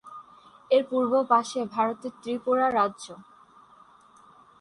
এর 0.71 0.83
পূর্ব 0.89 1.13
পাশে 1.31 1.59
ভারতের 1.73 2.13
ত্রিপুরা 2.21 2.67
রাজ্য। 2.71 3.05